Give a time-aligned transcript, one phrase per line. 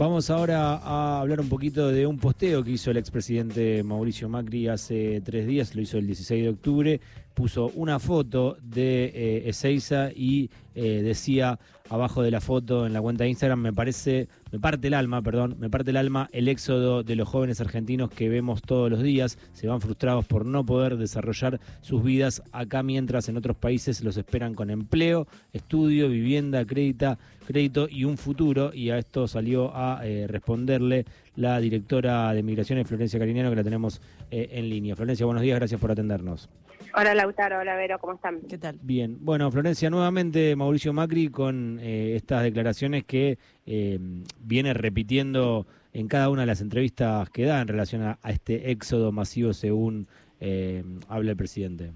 [0.00, 4.66] Vamos ahora a hablar un poquito de un posteo que hizo el expresidente Mauricio Macri
[4.66, 7.00] hace tres días, lo hizo el 16 de octubre,
[7.40, 13.00] puso una foto de eh, Ezeiza y eh, decía abajo de la foto en la
[13.00, 16.48] cuenta de Instagram, me parece, me parte el alma, perdón, me parte el alma el
[16.48, 20.66] éxodo de los jóvenes argentinos que vemos todos los días, se van frustrados por no
[20.66, 26.66] poder desarrollar sus vidas acá mientras en otros países los esperan con empleo, estudio, vivienda,
[26.66, 27.16] crédito,
[27.46, 32.86] crédito y un futuro y a esto salió a eh, responderle la directora de Migraciones,
[32.86, 34.94] Florencia Cariñano, que la tenemos eh, en línea.
[34.94, 36.50] Florencia, buenos días, gracias por atendernos.
[36.94, 38.40] Hola Lautaro, hola Vero, ¿cómo están?
[38.48, 38.78] ¿Qué tal?
[38.82, 43.98] Bien, bueno, Florencia, nuevamente Mauricio Macri con eh, estas declaraciones que eh,
[44.40, 49.12] viene repitiendo en cada una de las entrevistas que da en relación a, este éxodo
[49.12, 50.08] masivo según
[50.40, 51.92] eh, habla el presidente.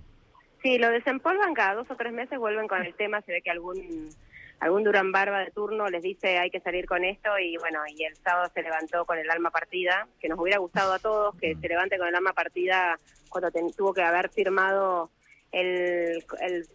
[0.63, 3.51] Sí, lo desempolvan cada dos o tres meses, vuelven con el tema, se ve que
[3.51, 4.09] algún
[4.61, 8.05] algún Durán Barba de turno les dice hay que salir con esto y bueno, y
[8.05, 11.55] el sábado se levantó con el alma partida, que nos hubiera gustado a todos que
[11.55, 12.97] se levante con el alma partida
[13.29, 15.11] cuando tuvo que haber firmado
[15.55, 16.25] el,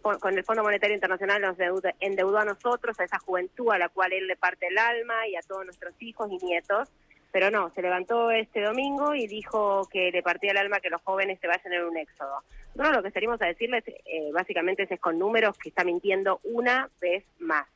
[0.00, 1.56] con el Fondo Monetario Internacional nos
[2.00, 5.36] endeudó a nosotros, a esa juventud a la cual él le parte el alma y
[5.36, 6.88] a todos nuestros hijos y nietos.
[7.32, 11.00] Pero no, se levantó este domingo y dijo que le partía el alma que los
[11.02, 12.42] jóvenes se vayan en un éxodo.
[12.74, 16.88] Nosotros lo que estaríamos a decirles eh, básicamente es con números que está mintiendo una
[17.00, 17.66] vez más.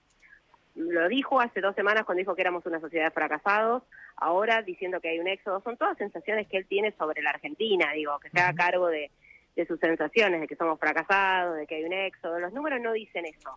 [0.74, 3.82] Lo dijo hace dos semanas cuando dijo que éramos una sociedad de fracasados,
[4.16, 5.60] ahora diciendo que hay un éxodo.
[5.60, 9.10] Son todas sensaciones que él tiene sobre la Argentina, digo, que se haga cargo de,
[9.54, 12.40] de sus sensaciones, de que somos fracasados, de que hay un éxodo.
[12.40, 13.56] Los números no dicen eso.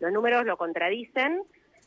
[0.00, 1.42] Los números lo contradicen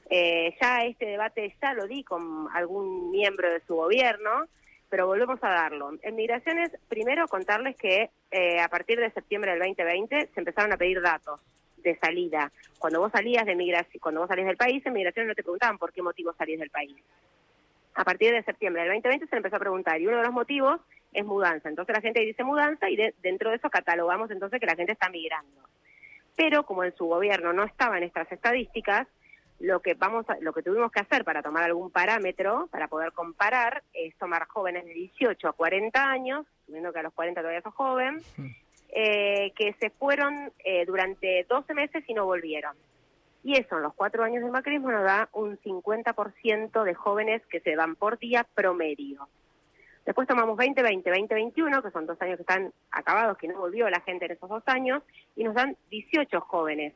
[0.10, 4.48] eh, ya este debate ya lo di con algún miembro de su gobierno,
[4.90, 5.92] pero volvemos a darlo.
[6.02, 10.78] En migraciones, primero contarles que eh, a partir de septiembre del 2020 se empezaron a
[10.78, 11.42] pedir datos
[11.88, 12.52] de salida.
[12.78, 15.78] Cuando vos salías de migración, cuando vos salías del país, en migraciones no te preguntaban
[15.78, 16.96] por qué motivo salís del país.
[17.96, 20.80] A partir de septiembre del 2020 se empezó a preguntar y uno de los motivos
[21.14, 21.70] es mudanza.
[21.70, 25.10] Entonces la gente dice mudanza y dentro de eso catalogamos entonces que la gente está
[25.10, 25.62] migrando.
[26.36, 29.08] Pero como en su gobierno no estaban estas estadísticas,
[29.60, 33.84] lo que vamos lo que tuvimos que hacer para tomar algún parámetro para poder comparar
[33.94, 37.72] es tomar jóvenes de 18 a 40 años, viendo que a los 40 todavía son
[37.72, 38.22] joven,
[39.00, 42.76] eh, que se fueron eh, durante 12 meses y no volvieron.
[43.44, 47.60] Y eso en los cuatro años del macrismo nos da un 50% de jóvenes que
[47.60, 49.30] se van por día promedio.
[50.04, 54.02] Después tomamos 2020, 2021, que son dos años que están acabados, que no volvió la
[54.02, 55.04] gente en esos dos años,
[55.36, 56.96] y nos dan 18 jóvenes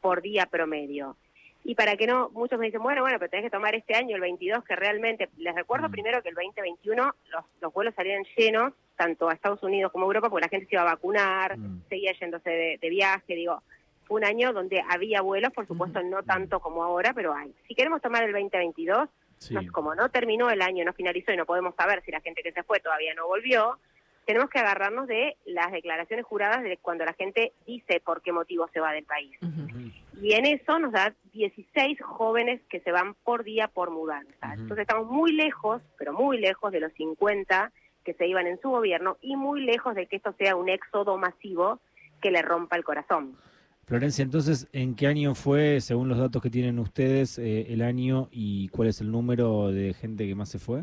[0.00, 1.16] por día promedio.
[1.62, 4.16] Y para que no, muchos me dicen, bueno, bueno, pero tenés que tomar este año,
[4.16, 5.92] el 22, que realmente, les recuerdo mm.
[5.92, 10.08] primero que el 2021 los, los vuelos salían llenos, tanto a Estados Unidos como a
[10.08, 11.82] Europa, porque la gente se iba a vacunar, mm.
[11.88, 13.62] seguía yéndose de, viaje, digo,
[14.04, 17.52] fue un año donde había vuelos, por supuesto no tanto como ahora, pero hay.
[17.68, 19.08] Si queremos tomar el 2022,
[19.72, 22.52] como no terminó el año, no finalizó y no podemos saber si la gente que
[22.52, 23.78] se fue todavía no volvió,
[24.26, 28.68] tenemos que agarrarnos de las declaraciones juradas de cuando la gente dice por qué motivo
[28.72, 29.38] se va del país.
[30.20, 34.54] Y en eso nos da 16 jóvenes que se van por día por mudanza.
[34.54, 37.72] Entonces estamos muy lejos, pero muy lejos de los 50
[38.06, 41.18] que se iban en su gobierno y muy lejos de que esto sea un éxodo
[41.18, 41.80] masivo
[42.22, 43.36] que le rompa el corazón.
[43.86, 48.28] Florencia, entonces, ¿en qué año fue, según los datos que tienen ustedes, eh, el año
[48.30, 50.82] y cuál es el número de gente que más se fue?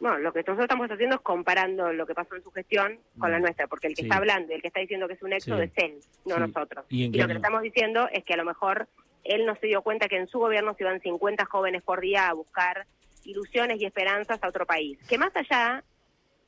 [0.00, 3.30] Bueno, lo que nosotros estamos haciendo es comparando lo que pasó en su gestión con
[3.30, 3.42] la mm.
[3.42, 5.72] nuestra, porque el que está hablando, el que está diciendo que es un éxodo es
[5.76, 5.94] él,
[6.24, 6.86] no nosotros.
[6.88, 8.88] Y, lo que estamos diciendo es que a lo mejor
[9.24, 12.28] él no se dio cuenta que en su gobierno se iban 50 jóvenes por día
[12.28, 12.86] a buscar
[13.24, 14.98] ilusiones y esperanzas a otro país.
[15.08, 15.82] Que más allá,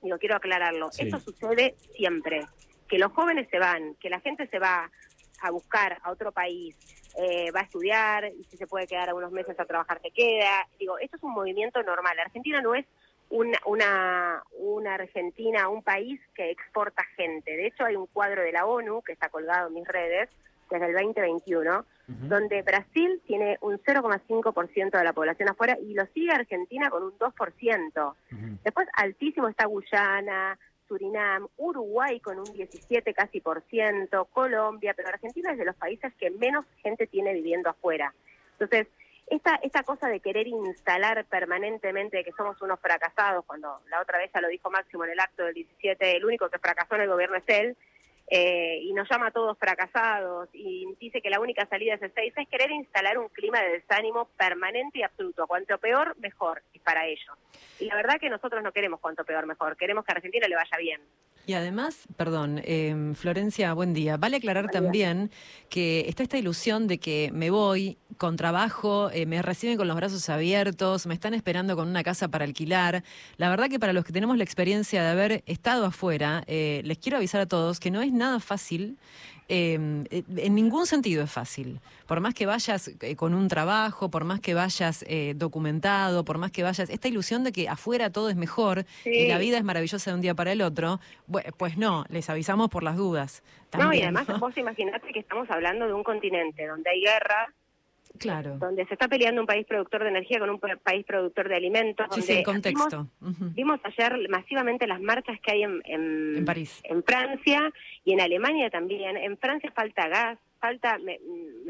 [0.02, 2.46] digo, quiero aclararlo, eso sucede siempre,
[2.88, 4.90] que los jóvenes se van, que la gente se va
[5.42, 6.76] a buscar a otro país,
[7.16, 10.66] eh, va a estudiar y si se puede quedar algunos meses a trabajar se queda.
[10.78, 12.18] Digo, esto es un movimiento normal.
[12.18, 12.86] Argentina no es
[13.30, 17.56] una, una, una Argentina, un país que exporta gente.
[17.56, 20.28] De hecho, hay un cuadro de la ONU que está colgado en mis redes
[20.70, 21.84] desde el 2021,
[22.28, 27.12] donde Brasil tiene un 0,5% de la población afuera y lo sigue Argentina con un
[27.18, 28.14] 2%.
[28.64, 30.58] Después, altísimo está Guyana,
[30.88, 36.12] Surinam, Uruguay con un 17 casi por ciento, Colombia, pero Argentina es de los países
[36.14, 38.12] que menos gente tiene viviendo afuera.
[38.58, 38.88] Entonces,
[39.28, 44.30] esta, esta cosa de querer instalar permanentemente que somos unos fracasados, cuando la otra vez
[44.34, 47.08] ya lo dijo Máximo en el acto del 17, el único que fracasó en el
[47.08, 47.76] gobierno es él,
[48.32, 52.32] eh, y nos llama a todos fracasados y dice que la única salida es 6,
[52.36, 55.48] es querer instalar un clima de desánimo permanente y absoluto.
[55.48, 57.36] Cuanto peor, mejor, y para ellos.
[57.80, 60.54] Y la verdad que nosotros no queremos cuanto peor, mejor, queremos que a Argentina le
[60.54, 61.00] vaya bien.
[61.46, 64.16] Y además, perdón, eh, Florencia, buen día.
[64.16, 65.30] Vale aclarar también
[65.68, 69.96] que está esta ilusión de que me voy con trabajo, eh, me reciben con los
[69.96, 73.02] brazos abiertos, me están esperando con una casa para alquilar.
[73.36, 76.98] La verdad que para los que tenemos la experiencia de haber estado afuera, eh, les
[76.98, 78.98] quiero avisar a todos que no es nada fácil.
[79.52, 81.80] Em, eh, en ningún sentido es fácil.
[82.06, 86.52] Por más que vayas con un trabajo, por más que vayas eh, documentado, por más
[86.52, 90.12] que vayas, esta ilusión de que afuera todo es mejor y la vida es maravillosa
[90.12, 91.00] de un día para el otro,
[91.56, 93.42] pues no, les avisamos por las dudas.
[93.78, 97.48] no, y además vos imaginate que estamos hablando de un continente donde hay guerra,
[98.18, 98.58] Claro.
[98.58, 102.06] Donde se está peleando un país productor de energía con un país productor de alimentos.
[102.20, 103.06] Sí, el contexto.
[103.20, 106.80] Vimos, ayer masivamente las marchas que hay en, en, París.
[106.84, 107.72] En Francia
[108.04, 109.16] y en Alemania también.
[109.16, 111.18] En Francia falta gas, falta, me,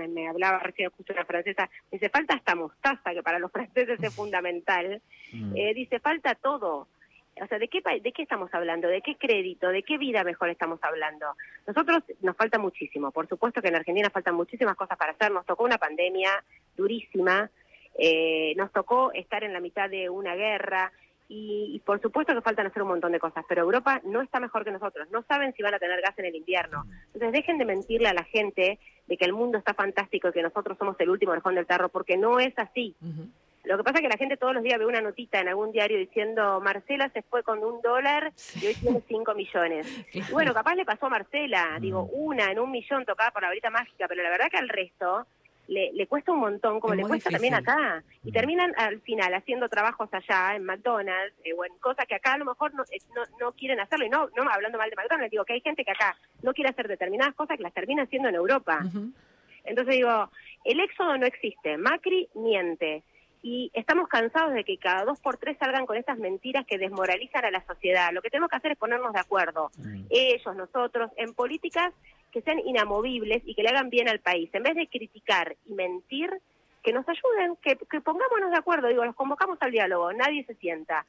[0.08, 4.14] me, hablaba recién justo una francesa, dice, falta hasta mostaza, que para los franceses es
[4.14, 5.02] fundamental.
[5.32, 5.56] Mm.
[5.56, 6.88] Eh, dice, falta todo.
[7.40, 8.88] O sea, ¿de qué, ¿de qué estamos hablando?
[8.88, 9.69] ¿De qué crédito?
[9.69, 11.26] ¿De qué vida mejor estamos hablando?
[11.66, 13.10] Nosotros nos falta muchísimo.
[13.10, 15.31] Por supuesto que en Argentina faltan muchísimas cosas para hacer.
[15.32, 16.44] Nos tocó una pandemia
[16.76, 17.50] durísima.
[17.98, 20.92] Eh, nos tocó estar en la mitad de una guerra.
[21.32, 24.64] Y, por supuesto que faltan hacer un montón de cosas, pero Europa no está mejor
[24.64, 26.84] que nosotros, no saben si van a tener gas en el invierno.
[27.06, 30.43] Entonces dejen de mentirle a la gente de que el mundo está fantástico y que
[30.43, 32.96] nosotros somos el último orejón del tarro, porque no es así.
[33.64, 35.70] Lo que pasa es que la gente todos los días ve una notita en algún
[35.70, 39.86] diario diciendo Marcela se fue con un dólar y hoy tiene cinco millones.
[40.12, 42.08] Y bueno, capaz le pasó a Marcela, digo, mm.
[42.12, 45.26] una en un millón tocada por la varita mágica, pero la verdad que al resto
[45.68, 48.02] le, le cuesta un montón, como le cuesta también acá.
[48.24, 48.32] Y mm.
[48.32, 52.38] terminan al final haciendo trabajos allá en McDonald's eh, o en cosas que acá a
[52.38, 54.06] lo mejor no, eh, no, no, quieren hacerlo.
[54.06, 56.70] Y no, no hablando mal de McDonald's, digo que hay gente que acá no quiere
[56.70, 58.80] hacer determinadas cosas que las termina haciendo en Europa.
[59.64, 60.30] Entonces digo,
[60.64, 61.76] el éxodo no existe.
[61.76, 63.02] Macri miente
[63.42, 67.44] y estamos cansados de que cada dos por tres salgan con estas mentiras que desmoralizan
[67.44, 68.12] a la sociedad.
[68.12, 70.04] Lo que tenemos que hacer es ponernos de acuerdo, mm.
[70.10, 71.92] ellos, nosotros, en políticas
[72.31, 74.50] que sean inamovibles y que le hagan bien al país.
[74.52, 76.31] En vez de criticar y mentir,
[76.82, 78.88] que nos ayuden, que, pongámonos de acuerdo.
[78.88, 81.04] Digo, los convocamos al diálogo, nadie se sienta.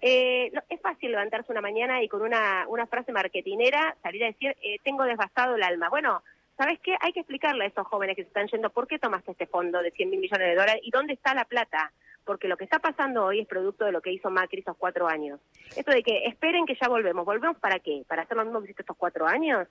[0.00, 4.54] Eh, es fácil levantarse una mañana y con una, una frase marketinera salir a decir,
[4.62, 5.88] eh, tengo desgastado el alma.
[5.88, 6.22] Bueno,
[6.56, 6.94] ¿sabes qué?
[7.00, 9.80] Hay que explicarle a esos jóvenes que se están yendo por qué tomaste este fondo
[9.82, 11.92] de 100 mil millones de dólares y dónde está la plata.
[12.24, 15.06] Porque lo que está pasando hoy es producto de lo que hizo Macri esos cuatro
[15.06, 15.38] años.
[15.76, 17.24] Esto de que esperen que ya volvemos.
[17.24, 18.02] ¿Volvemos para qué?
[18.08, 19.68] ¿Para hacer lo mismo que hiciste estos cuatro años?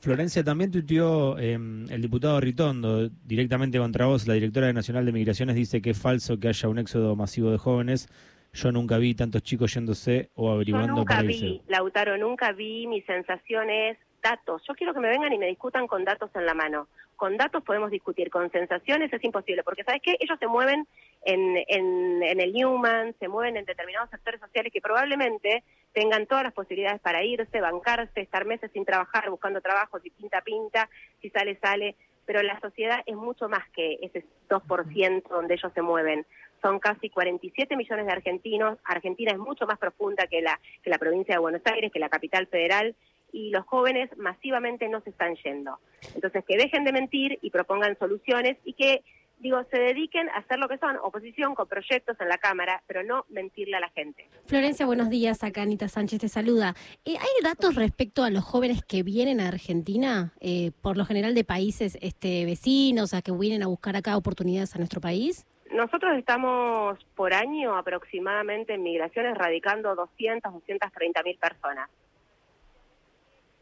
[0.00, 5.56] Florencia, también tuiteó eh, el diputado Ritondo, directamente contra vos, la directora Nacional de Migraciones,
[5.56, 8.08] dice que es falso que haya un éxodo masivo de jóvenes.
[8.52, 12.86] Yo nunca vi tantos chicos yéndose o averiguando Yo nunca vi, Lautaro, nunca vi.
[12.86, 14.62] Mi sensación es datos.
[14.66, 16.88] Yo quiero que me vengan y me discutan con datos en la mano.
[17.16, 20.16] Con datos podemos discutir, con sensaciones es imposible, porque ¿sabes qué?
[20.20, 20.86] Ellos se mueven
[21.24, 26.44] en, en, en el Newman, se mueven en determinados sectores sociales que probablemente tengan todas
[26.44, 30.88] las posibilidades para irse, bancarse, estar meses sin trabajar, buscando trabajo, si pinta, pinta,
[31.20, 31.96] si sale, sale.
[32.24, 36.26] Pero la sociedad es mucho más que ese 2% donde ellos se mueven.
[36.60, 38.78] Son casi 47 millones de argentinos.
[38.84, 42.08] Argentina es mucho más profunda que la, que la provincia de Buenos Aires, que la
[42.08, 42.94] capital federal
[43.32, 45.78] y los jóvenes masivamente no se están yendo.
[46.14, 49.04] Entonces, que dejen de mentir y propongan soluciones y que,
[49.38, 53.02] digo, se dediquen a hacer lo que son, oposición con proyectos en la Cámara, pero
[53.02, 54.28] no mentirle a la gente.
[54.46, 55.42] Florencia, buenos días.
[55.44, 56.74] Acá Anita Sánchez te saluda.
[57.04, 61.34] Eh, ¿Hay datos respecto a los jóvenes que vienen a Argentina, eh, por lo general
[61.34, 65.46] de países este, vecinos, a que vienen a buscar acá oportunidades a nuestro país?
[65.70, 71.90] Nosotros estamos por año aproximadamente en migraciones radicando 200, 230 mil personas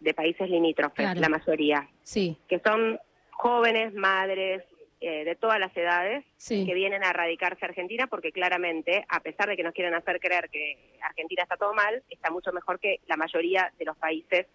[0.00, 2.36] de países limítrofes, la mayoría, sí.
[2.48, 2.98] que son
[3.30, 4.62] jóvenes, madres,
[4.98, 9.46] eh, de todas las edades que vienen a radicarse a Argentina porque claramente, a pesar
[9.46, 13.00] de que nos quieren hacer creer que Argentina está todo mal, está mucho mejor que
[13.06, 14.46] la mayoría de los países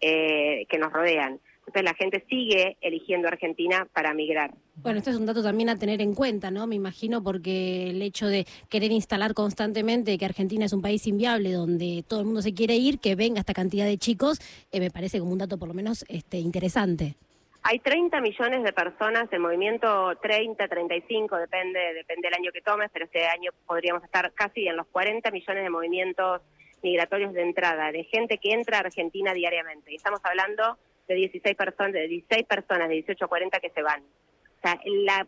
[0.00, 1.40] eh, que nos rodean.
[1.68, 4.52] Entonces la gente sigue eligiendo Argentina para migrar.
[4.76, 6.66] Bueno, este es un dato también a tener en cuenta, ¿no?
[6.66, 11.52] Me imagino porque el hecho de querer instalar constantemente que Argentina es un país inviable
[11.52, 14.40] donde todo el mundo se quiere ir, que venga esta cantidad de chicos,
[14.72, 17.16] eh, me parece como un dato por lo menos este, interesante.
[17.64, 22.88] Hay 30 millones de personas, el movimiento 30, 35, depende, depende del año que tomes,
[22.90, 26.40] pero este año podríamos estar casi en los 40 millones de movimientos
[26.82, 29.92] migratorios de entrada, de gente que entra a Argentina diariamente.
[29.92, 33.82] Y estamos hablando de 16 personas, de 16 personas de 18 a 40 que se
[33.82, 34.02] van.
[34.02, 34.80] O sea,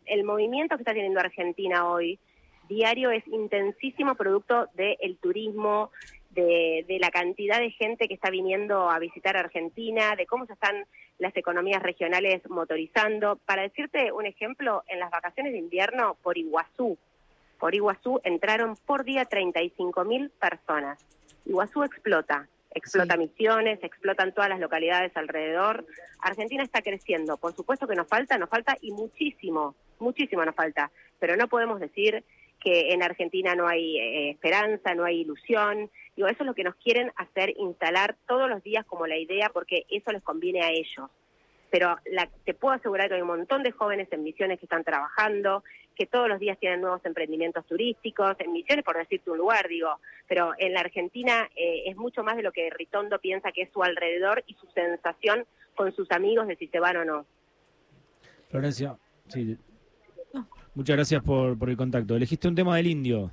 [0.06, 2.18] el movimiento que está teniendo Argentina hoy
[2.68, 5.90] diario es intensísimo producto del turismo,
[6.30, 10.52] de, de, la cantidad de gente que está viniendo a visitar Argentina, de cómo se
[10.52, 10.84] están
[11.18, 13.36] las economías regionales motorizando.
[13.44, 16.96] Para decirte un ejemplo, en las vacaciones de invierno por Iguazú,
[17.58, 20.98] por Iguazú entraron por día 35 mil personas.
[21.44, 22.48] Iguazú explota.
[22.72, 25.86] Explota Misiones, explotan todas las localidades alrededor.
[26.20, 30.90] Argentina está creciendo, por supuesto que nos falta, nos falta y muchísimo, muchísimo nos falta,
[31.18, 32.24] pero no podemos decir
[32.60, 35.90] que en Argentina no hay eh, esperanza, no hay ilusión.
[36.14, 39.48] Digo, eso es lo que nos quieren hacer instalar todos los días como la idea
[39.48, 41.08] porque eso les conviene a ellos
[41.70, 44.84] pero la, te puedo asegurar que hay un montón de jóvenes en Misiones que están
[44.84, 45.62] trabajando,
[46.00, 50.00] que todos los días tienen nuevos emprendimientos turísticos, en Misiones por decirte un lugar, digo,
[50.26, 53.70] pero en la Argentina eh, es mucho más de lo que Ritondo piensa que es
[53.70, 57.26] su alrededor y su sensación con sus amigos de si se van o no.
[58.48, 58.96] Florencia,
[59.28, 59.58] sí.
[60.74, 62.16] Muchas gracias por, por el contacto.
[62.16, 63.30] Elegiste un tema del indio.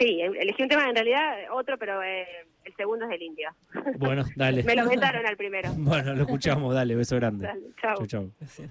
[0.00, 2.26] Sí, elegí un tema en realidad otro, pero eh,
[2.64, 3.50] el segundo es del indio.
[3.98, 4.62] Bueno, dale.
[4.64, 5.70] Me lo metaron al primero.
[5.76, 7.46] Bueno, lo escuchamos, dale, beso grande.
[7.46, 8.04] Dale, chao.
[8.04, 8.68] Chau, chau.